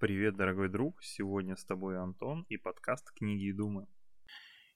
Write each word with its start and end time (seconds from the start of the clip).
Привет, 0.00 0.34
дорогой 0.34 0.70
друг! 0.70 1.02
Сегодня 1.02 1.56
с 1.56 1.64
тобой 1.66 1.98
Антон 1.98 2.46
и 2.48 2.56
подкаст 2.56 3.12
«Книги 3.12 3.50
и 3.50 3.52
думы». 3.52 3.86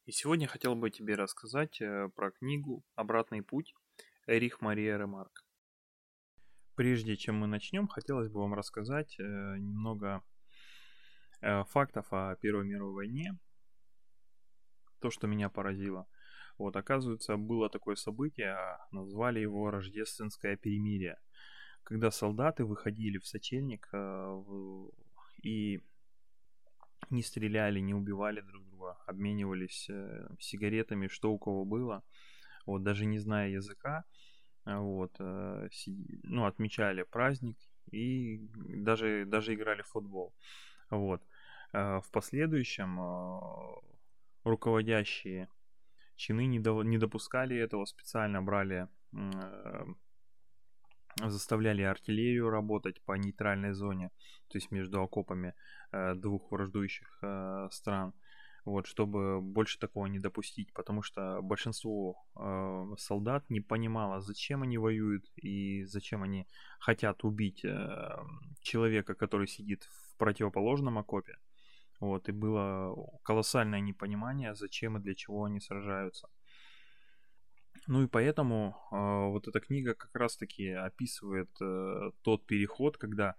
И 0.05 0.13
сегодня 0.13 0.47
хотел 0.47 0.75
бы 0.75 0.91
тебе 0.91 1.15
рассказать 1.15 1.81
э, 1.81 2.11
про 2.15 2.31
книгу 2.31 2.85
«Обратный 2.95 3.43
путь» 3.43 3.73
Эрих 4.27 4.61
Мария 4.61 4.99
Ремарк. 4.99 5.47
Прежде 6.75 7.17
чем 7.17 7.37
мы 7.37 7.47
начнем, 7.47 7.89
хотелось 7.89 8.29
бы 8.29 8.41
вам 8.41 8.53
рассказать 8.53 9.19
э, 9.19 9.23
немного 9.23 10.23
э, 11.41 11.65
фактов 11.71 12.07
о 12.11 12.37
Первой 12.37 12.67
мировой 12.67 12.93
войне. 12.93 13.39
То, 15.01 15.09
что 15.09 15.27
меня 15.27 15.49
поразило. 15.49 16.07
Вот, 16.59 16.77
оказывается, 16.77 17.39
было 17.39 17.71
такое 17.71 17.95
событие, 17.95 18.59
назвали 18.91 19.41
его 19.41 19.71
«Рождественское 19.71 20.59
перемирие», 20.59 21.19
когда 21.83 22.11
солдаты 22.11 22.67
выходили 22.67 23.17
в 23.17 23.27
сочельник 23.27 23.89
и 25.45 25.81
не 27.11 27.23
стреляли, 27.23 27.81
не 27.81 27.95
убивали 27.95 28.41
друг 28.41 28.65
друга, 28.65 28.97
обменивались 29.07 29.87
э, 29.91 30.29
сигаретами, 30.41 31.09
что 31.09 31.33
у 31.33 31.39
кого 31.39 31.65
было, 31.65 32.03
вот, 32.67 32.83
даже 32.83 33.07
не 33.07 33.19
зная 33.19 33.51
языка, 33.51 34.05
вот, 34.65 35.15
э, 35.19 35.69
ну, 36.23 36.47
отмечали 36.47 37.03
праздник 37.03 37.59
и 37.91 38.49
даже, 38.55 39.25
даже 39.27 39.55
играли 39.55 39.83
в 39.83 39.89
футбол, 39.89 40.35
вот. 40.91 41.23
Э, 41.75 42.01
в 42.01 42.11
последующем 42.11 43.01
э, 43.01 43.41
руководящие 44.45 45.49
чины 46.17 46.47
не, 46.47 46.61
до, 46.61 46.83
не 46.83 46.99
допускали 46.99 47.57
этого, 47.57 47.85
специально 47.85 48.41
брали 48.43 48.89
э, 49.13 49.85
заставляли 51.31 51.83
артиллерию 51.83 52.51
работать 52.51 53.03
по 53.05 53.13
нейтральной 53.13 53.73
зоне, 53.73 54.11
то 54.49 54.59
есть 54.59 54.71
между 54.71 55.03
окопами 55.03 55.55
э, 55.93 56.15
двух 56.15 56.51
враждующих 56.51 57.19
э, 57.23 57.69
стран, 57.71 58.13
вот, 58.65 58.87
чтобы 58.87 59.41
больше 59.41 59.79
такого 59.79 60.07
не 60.07 60.19
допустить, 60.19 60.73
потому 60.73 61.03
что 61.03 61.41
большинство 61.43 62.17
э, 62.37 62.95
солдат 62.99 63.51
не 63.51 63.61
понимало, 63.61 64.21
зачем 64.21 64.63
они 64.63 64.79
воюют 64.79 65.25
и 65.37 65.85
зачем 65.85 66.23
они 66.23 66.47
хотят 66.81 67.25
убить 67.25 67.65
э, 67.65 68.17
человека, 68.61 69.15
который 69.15 69.47
сидит 69.47 69.85
в 69.85 70.17
противоположном 70.17 70.99
окопе, 70.99 71.37
вот, 72.01 72.29
и 72.29 72.33
было 72.33 72.95
колоссальное 73.23 73.81
непонимание, 73.81 74.55
зачем 74.55 74.97
и 74.97 75.01
для 75.01 75.15
чего 75.15 75.45
они 75.45 75.61
сражаются. 75.61 76.29
Ну 77.87 78.03
и 78.03 78.07
поэтому 78.07 78.77
э, 78.91 78.97
вот 79.31 79.47
эта 79.47 79.61
книга 79.61 79.95
как 79.95 80.15
раз-таки 80.15 80.71
описывает 80.71 81.51
э, 81.61 82.13
тот 82.23 82.47
переход, 82.47 82.97
когда 82.97 83.31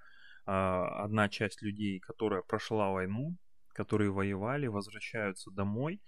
э, 0.46 0.52
одна 0.52 1.30
часть 1.30 1.64
людей, 1.64 2.00
которая 2.00 2.44
прошла 2.44 2.92
войну, 2.92 3.36
которые 3.70 4.12
воевали, 4.12 4.68
возвращаются 4.68 5.50
домой 5.50 6.00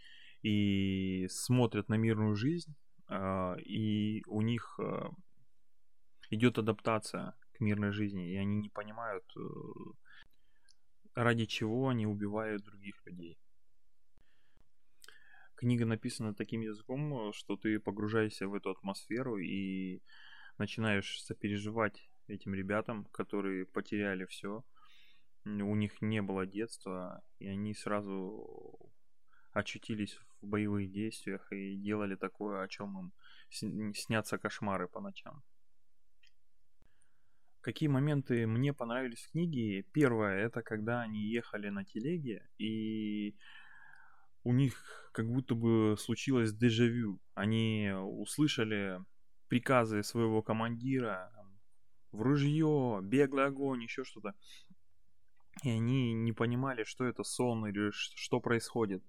и 0.43 1.27
смотрят 1.29 1.89
на 1.89 1.95
мирную 1.95 2.35
жизнь, 2.35 2.75
э, 3.09 3.59
и 3.61 4.23
у 4.27 4.41
них 4.41 4.79
э, 4.79 5.09
идет 6.29 6.59
адаптация 6.59 7.33
к 7.53 7.59
мирной 7.59 7.91
жизни, 7.91 8.29
и 8.29 8.37
они 8.37 8.57
не 8.57 8.69
понимают, 8.69 9.25
э, 9.35 9.39
ради 11.15 11.45
чего 11.45 11.89
они 11.89 12.05
убивают 12.05 12.63
других 12.63 13.03
людей 13.05 13.39
книга 15.57 15.85
написана 15.85 16.33
таким 16.33 16.61
языком, 16.61 17.33
что 17.33 17.57
ты 17.57 17.79
погружаешься 17.79 18.47
в 18.47 18.53
эту 18.53 18.69
атмосферу 18.69 19.37
и 19.37 20.01
начинаешь 20.57 21.21
сопереживать 21.23 22.09
этим 22.27 22.53
ребятам, 22.53 23.05
которые 23.05 23.65
потеряли 23.65 24.25
все. 24.25 24.63
У 25.45 25.75
них 25.75 26.01
не 26.01 26.21
было 26.21 26.45
детства, 26.45 27.23
и 27.39 27.47
они 27.47 27.73
сразу 27.73 28.91
очутились 29.51 30.19
в 30.41 30.47
боевых 30.47 30.91
действиях 30.91 31.51
и 31.51 31.75
делали 31.75 32.15
такое, 32.15 32.63
о 32.63 32.67
чем 32.67 33.11
им 33.61 33.93
снятся 33.93 34.37
кошмары 34.37 34.87
по 34.87 35.01
ночам. 35.01 35.43
Какие 37.61 37.89
моменты 37.89 38.45
мне 38.45 38.73
понравились 38.73 39.23
в 39.23 39.31
книге? 39.31 39.83
Первое, 39.93 40.37
это 40.45 40.61
когда 40.61 41.01
они 41.01 41.19
ехали 41.19 41.69
на 41.69 41.83
телеге, 41.83 42.47
и 42.59 43.35
у 44.43 44.53
них 44.53 45.09
как 45.13 45.27
будто 45.27 45.55
бы 45.55 45.95
случилось 45.97 46.53
дежавю. 46.53 47.19
Они 47.33 47.91
услышали 47.93 48.99
приказы 49.47 50.03
своего 50.03 50.41
командира 50.41 51.31
в 52.11 52.21
ружье, 52.21 52.99
беглый 53.03 53.45
огонь, 53.45 53.83
еще 53.83 54.03
что-то. 54.03 54.33
И 55.63 55.69
они 55.69 56.13
не 56.13 56.33
понимали, 56.33 56.83
что 56.83 57.05
это 57.05 57.23
сон 57.23 57.67
или 57.67 57.89
что 57.91 58.39
происходит. 58.39 59.03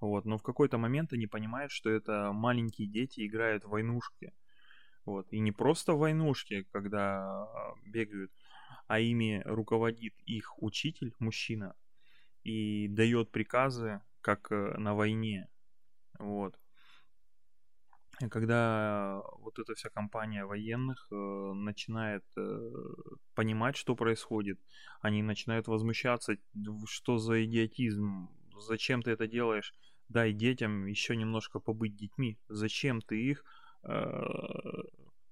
Вот. 0.00 0.26
Но 0.26 0.36
в 0.36 0.42
какой-то 0.42 0.76
момент 0.78 1.12
они 1.12 1.26
понимают, 1.26 1.72
что 1.72 1.90
это 1.90 2.32
маленькие 2.32 2.88
дети 2.88 3.26
играют 3.26 3.64
в 3.64 3.70
войнушки. 3.70 4.32
Вот. 5.06 5.26
И 5.32 5.40
не 5.40 5.52
просто 5.52 5.94
в 5.94 5.98
войнушки, 5.98 6.66
когда 6.72 7.48
бегают, 7.86 8.32
а 8.86 9.00
ими 9.00 9.42
руководит 9.46 10.14
их 10.26 10.62
учитель, 10.62 11.14
мужчина, 11.18 11.74
и 12.42 12.88
дает 12.88 13.30
приказы 13.30 14.02
как 14.24 14.50
э, 14.50 14.74
на 14.78 14.94
войне. 14.94 15.48
Вот. 16.18 16.58
И 18.20 18.28
когда 18.28 19.20
вот 19.38 19.58
эта 19.58 19.74
вся 19.74 19.90
компания 19.90 20.46
военных 20.46 21.08
э, 21.10 21.14
начинает 21.14 22.24
э, 22.36 22.70
понимать, 23.34 23.76
что 23.76 23.94
происходит, 23.94 24.58
они 25.00 25.22
начинают 25.22 25.66
возмущаться, 25.68 26.36
что 26.86 27.18
за 27.18 27.44
идиотизм, 27.44 28.30
зачем 28.56 29.02
ты 29.02 29.10
это 29.10 29.26
делаешь, 29.26 29.74
дай 30.08 30.32
детям 30.32 30.86
еще 30.86 31.16
немножко 31.16 31.60
побыть 31.60 31.96
детьми, 31.96 32.38
зачем 32.48 33.02
ты 33.02 33.20
их 33.20 33.44
э, 33.82 34.22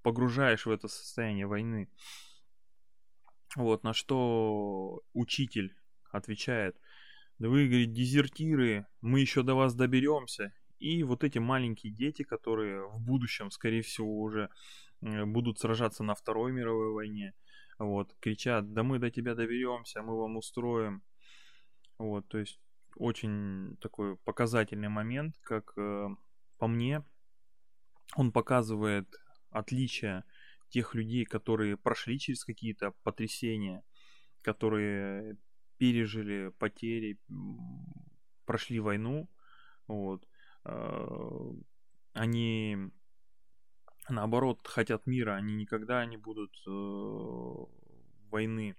погружаешь 0.02 0.66
в 0.66 0.70
это 0.70 0.88
состояние 0.88 1.46
войны. 1.46 1.88
Вот, 3.56 3.84
на 3.84 3.94
что 3.94 5.02
учитель 5.14 5.74
отвечает– 6.10 6.76
да 7.38 7.48
вы, 7.48 7.66
говорит, 7.66 7.92
дезертиры, 7.92 8.86
мы 9.00 9.20
еще 9.20 9.42
до 9.42 9.54
вас 9.54 9.74
доберемся. 9.74 10.52
И 10.78 11.02
вот 11.04 11.24
эти 11.24 11.38
маленькие 11.38 11.92
дети, 11.92 12.22
которые 12.22 12.88
в 12.88 13.00
будущем, 13.00 13.50
скорее 13.50 13.82
всего, 13.82 14.20
уже 14.20 14.50
э, 15.00 15.24
будут 15.24 15.58
сражаться 15.58 16.02
на 16.02 16.14
Второй 16.14 16.52
мировой 16.52 16.92
войне, 16.92 17.34
вот, 17.78 18.14
кричат, 18.20 18.72
да 18.72 18.82
мы 18.82 18.98
до 18.98 19.10
тебя 19.10 19.34
доберемся, 19.34 20.02
мы 20.02 20.16
вам 20.16 20.36
устроим. 20.36 21.02
Вот, 21.98 22.28
то 22.28 22.38
есть 22.38 22.60
очень 22.96 23.76
такой 23.80 24.16
показательный 24.18 24.88
момент, 24.88 25.36
как 25.42 25.72
э, 25.76 26.08
по 26.58 26.66
мне, 26.66 27.04
он 28.16 28.32
показывает 28.32 29.08
отличие 29.50 30.24
тех 30.68 30.94
людей, 30.94 31.24
которые 31.24 31.76
прошли 31.76 32.18
через 32.18 32.44
какие-то 32.44 32.92
потрясения, 33.02 33.84
которые 34.42 35.36
пережили 35.82 36.50
потери, 36.60 37.18
прошли 38.44 38.78
войну, 38.78 39.28
вот, 39.88 40.28
а, 40.62 41.56
они 42.12 42.76
наоборот 44.08 44.60
хотят 44.68 45.08
мира, 45.08 45.34
они 45.34 45.56
никогда 45.56 46.06
не 46.06 46.16
будут 46.16 46.56
э, 46.68 46.70
войны. 48.30 48.76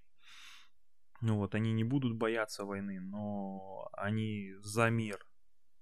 Ну 1.20 1.40
вот, 1.40 1.56
они 1.56 1.74
не 1.74 1.84
будут 1.84 2.16
бояться 2.16 2.64
войны, 2.64 3.02
но 3.02 3.90
они 3.92 4.54
за 4.60 4.90
мир. 4.90 5.28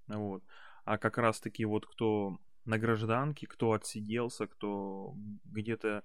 Вот. 0.08 0.42
А 0.84 0.98
как 0.98 1.18
раз 1.18 1.38
таки 1.40 1.64
вот 1.64 1.86
кто 1.86 2.36
на 2.64 2.78
гражданке, 2.78 3.46
кто 3.46 3.74
отсиделся, 3.74 4.48
кто 4.48 5.14
где-то 5.44 6.02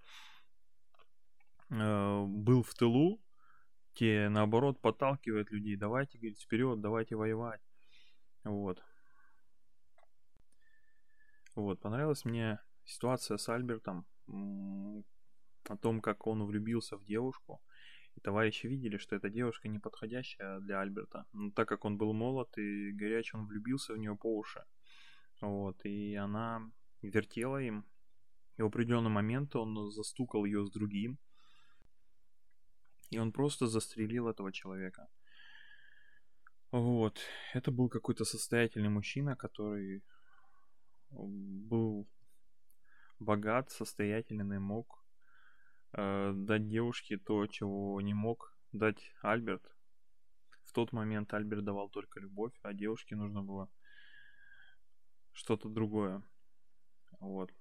э, 1.72 2.24
был 2.28 2.62
в 2.62 2.76
тылу, 2.76 3.20
те, 3.98 4.30
наоборот, 4.30 4.80
подталкивают 4.80 5.52
людей. 5.52 5.76
Давайте, 5.76 6.20
говорит, 6.20 6.40
вперед, 6.40 6.80
давайте 6.82 7.16
воевать. 7.16 7.62
Вот. 8.44 8.84
Вот, 11.56 11.80
понравилась 11.82 12.24
мне 12.24 12.60
ситуация 12.86 13.38
с 13.38 13.50
Альбертом, 13.50 14.06
о 14.28 15.78
том, 15.78 16.00
как 16.02 16.28
он 16.28 16.46
влюбился 16.46 16.96
в 16.96 17.06
девушку. 17.06 17.60
И 18.16 18.20
товарищи 18.20 18.68
видели, 18.68 18.98
что 18.98 19.16
эта 19.16 19.30
девушка 19.30 19.68
не 19.68 19.80
подходящая 19.80 20.60
для 20.60 20.80
Альберта. 20.80 21.26
Но 21.34 21.50
так 21.50 21.68
как 21.68 21.84
он 21.84 21.98
был 21.98 22.14
молод 22.14 22.56
и 22.58 22.92
горяч, 22.92 23.34
он 23.34 23.48
влюбился 23.48 23.94
в 23.94 23.98
нее 23.98 24.16
по 24.16 24.38
уши. 24.38 24.64
Вот, 25.42 25.84
и 25.86 26.14
она 26.16 26.72
вертела 27.02 27.58
им. 27.58 27.84
И 28.58 28.62
в 28.62 28.68
определенный 28.68 29.10
момент 29.10 29.56
он 29.56 29.90
застукал 29.90 30.46
ее 30.46 30.64
с 30.66 30.70
другим. 30.70 31.18
И 33.10 33.20
он 33.20 33.32
просто 33.32 33.68
застрелил 33.68 34.28
этого 34.28 34.52
человека. 34.52 35.08
Вот. 36.72 37.20
Это 37.54 37.72
был 37.72 37.90
какой-то 37.90 38.26
состоятельный 38.26 38.90
мужчина, 38.90 39.36
который 39.36 40.04
был 41.10 42.08
богат, 43.20 43.72
состоятельный, 43.72 44.44
мог 44.60 45.04
э, 45.94 46.34
дать 46.36 46.68
девушке 46.68 47.18
то, 47.18 47.48
чего 47.48 48.02
не 48.02 48.14
мог 48.14 48.54
дать 48.74 49.14
Альберт. 49.22 49.64
тот 50.74 50.92
момент 50.92 51.34
Альберт 51.34 51.64
давал 51.64 51.90
только 51.90 52.20
любовь, 52.20 52.54
а 52.62 52.74
девушке 52.74 53.16
нужно 53.16 53.42
было 53.42 53.70
что-то 55.32 55.70
другое. 55.70 56.22
Вот. 57.20 57.54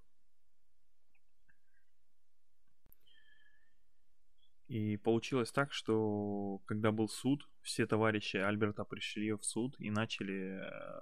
И 4.77 4.99
получилось 4.99 5.53
так, 5.53 5.73
что 5.73 6.61
когда 6.67 6.93
был 6.93 7.09
суд, 7.09 7.49
все 7.63 7.87
товарищи 7.87 8.37
Альберта 8.37 8.85
пришли 8.85 9.33
в 9.33 9.43
суд 9.43 9.75
и 9.79 9.91
начали 9.91 10.61
э, 10.61 11.01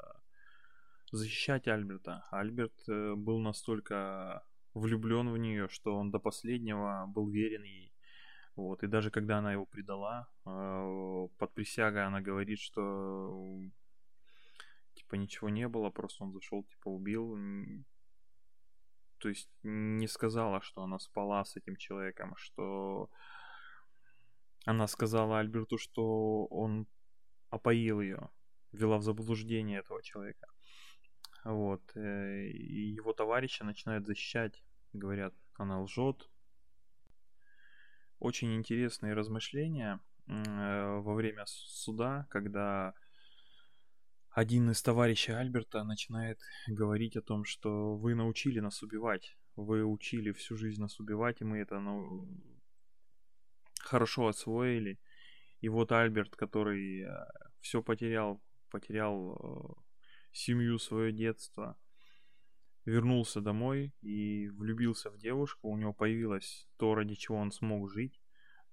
защищать 1.11 1.67
Альберта. 1.67 2.25
Альберт 2.31 2.89
э, 2.89 3.15
был 3.17 3.41
настолько 3.41 4.45
влюблен 4.75 5.29
в 5.29 5.39
нее, 5.39 5.69
что 5.69 5.97
он 5.97 6.13
до 6.13 6.21
последнего 6.21 7.07
был 7.09 7.29
верен 7.29 7.65
ей. 7.65 7.93
Вот, 8.55 8.85
и 8.85 8.87
даже 8.87 9.11
когда 9.11 9.39
она 9.39 9.53
его 9.53 9.67
предала, 9.67 10.29
э, 10.47 11.29
под 11.37 11.55
присягой 11.55 12.07
она 12.07 12.21
говорит, 12.21 12.61
что 12.61 13.61
типа 14.95 15.17
ничего 15.17 15.49
не 15.49 15.67
было, 15.67 15.91
просто 15.91 16.23
он 16.23 16.33
зашел, 16.33 16.63
типа 16.63 16.91
убил. 16.91 17.37
То 19.19 19.31
есть 19.31 19.51
не 19.65 20.07
сказала, 20.07 20.61
что 20.61 20.85
она 20.85 21.01
спала 21.01 21.45
с 21.45 21.57
этим 21.57 21.75
человеком, 21.75 22.37
что 22.37 23.11
она 24.65 24.87
сказала 24.87 25.39
Альберту, 25.39 25.79
что 25.79 26.47
он 26.47 26.87
опоил 27.51 28.01
ее, 28.01 28.31
вела 28.73 28.99
в 28.99 29.03
заблуждение 29.03 29.81
этого 29.81 30.03
человека. 30.03 30.49
Вот. 31.45 31.83
Э, 31.95 32.47
и 32.47 32.95
его 32.95 33.13
товарищи 33.13 33.63
начинают 33.63 34.07
защищать, 34.07 34.63
говорят, 34.93 35.35
она 35.55 35.81
лжет. 35.83 36.29
Очень 38.19 38.55
интересные 38.57 39.13
размышления 39.13 40.01
э, 40.27 40.33
во 41.01 41.15
время 41.15 41.45
суда, 41.47 42.27
когда 42.31 42.95
один 44.31 44.71
из 44.71 44.83
товарищей 44.83 45.33
Альберта 45.33 45.85
начинает 45.85 46.41
говорить 46.67 47.17
о 47.17 47.23
том, 47.23 47.45
что 47.45 47.95
вы 47.95 48.15
научили 48.15 48.61
нас 48.61 48.83
убивать, 48.83 49.37
вы 49.55 49.85
учили 49.85 50.33
всю 50.33 50.57
жизнь 50.57 50.81
нас 50.81 50.99
убивать, 50.99 51.41
и 51.41 51.45
мы 51.45 51.59
это 51.59 51.79
хорошо 53.85 54.29
освоили. 54.29 54.99
И 55.61 55.69
вот 55.69 55.93
Альберт, 55.93 56.37
который 56.37 57.03
э, 57.03 57.09
все 57.61 57.83
потерял, 57.83 58.43
потерял 58.71 59.79
семью, 60.33 60.79
свое 60.79 61.13
детство, 61.13 61.79
вернулся 62.85 63.41
домой 63.41 63.95
и 64.03 64.49
влюбился 64.51 65.11
в 65.11 65.17
девушку, 65.19 65.69
у 65.69 65.77
него 65.77 65.93
появилось 65.93 66.69
то, 66.77 66.95
ради 66.95 67.15
чего 67.15 67.39
он 67.39 67.51
смог 67.51 67.91
жить, 67.91 68.21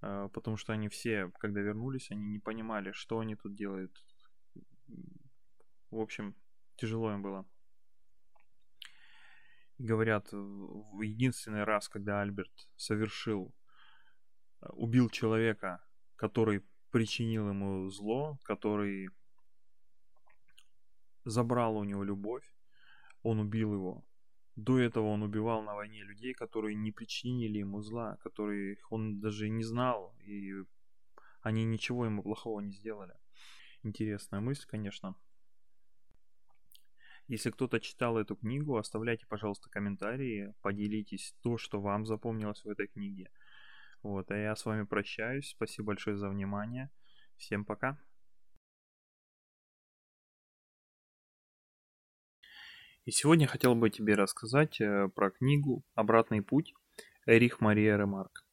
э, 0.01 0.29
потому 0.33 0.57
что 0.57 0.73
они 0.73 0.89
все, 0.89 1.31
когда 1.39 1.61
вернулись, 1.61 2.11
они 2.11 2.25
не 2.25 2.39
понимали, 2.39 2.91
что 2.91 3.19
они 3.19 3.35
тут 3.35 3.55
делают. 3.55 3.95
В 5.91 5.99
общем, 5.99 6.35
тяжело 6.75 7.13
им 7.13 7.21
было. 7.21 7.45
Говорят, 9.77 10.31
единственный 10.31 11.63
раз, 11.63 11.89
когда 11.89 12.21
Альберт 12.21 12.51
совершил, 12.75 13.47
э, 13.47 13.60
убил 14.69 15.09
человека, 15.09 15.83
который 16.15 16.63
причинил 16.91 17.49
ему 17.49 17.89
зло, 17.89 18.37
который 18.43 19.09
забрал 21.25 21.77
у 21.77 21.83
него 21.83 22.03
любовь, 22.03 22.45
он 23.23 23.39
убил 23.39 23.73
его. 23.73 24.05
До 24.55 24.77
этого 24.77 25.07
он 25.07 25.23
убивал 25.23 25.63
на 25.63 25.75
войне 25.75 26.03
людей, 26.03 26.33
которые 26.33 26.75
не 26.75 26.91
причинили 26.91 27.59
ему 27.59 27.81
зла, 27.81 28.17
которые 28.17 28.77
он 28.89 29.19
даже 29.19 29.49
не 29.49 29.63
знал, 29.63 30.13
и 30.19 30.53
они 31.41 31.63
ничего 31.63 32.05
ему 32.05 32.21
плохого 32.21 32.59
не 32.59 32.73
сделали. 32.73 33.13
Интересная 33.83 34.41
мысль, 34.41 34.67
конечно. 34.67 35.15
Если 37.27 37.49
кто-то 37.49 37.79
читал 37.79 38.17
эту 38.17 38.35
книгу, 38.35 38.75
оставляйте, 38.75 39.25
пожалуйста, 39.25 39.69
комментарии, 39.69 40.53
поделитесь 40.61 41.33
то, 41.41 41.57
что 41.57 41.79
вам 41.79 42.05
запомнилось 42.05 42.63
в 42.63 42.69
этой 42.69 42.87
книге. 42.87 43.31
Вот, 44.03 44.31
а 44.31 44.37
я 44.37 44.55
с 44.55 44.65
вами 44.65 44.83
прощаюсь. 44.83 45.49
Спасибо 45.49 45.87
большое 45.87 46.17
за 46.17 46.29
внимание. 46.29 46.89
Всем 47.37 47.65
пока. 47.65 47.99
И 53.05 53.11
сегодня 53.11 53.47
хотел 53.47 53.73
бы 53.75 53.89
тебе 53.89 54.15
рассказать 54.15 54.79
э, 54.79 55.09
про 55.09 55.31
книгу 55.31 55.83
«Обратный 55.95 56.41
путь» 56.41 56.73
Эрих 57.25 57.59
Мария 57.59 57.97
Ремарк. 57.97 58.45